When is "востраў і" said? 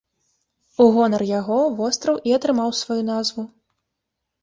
1.83-2.37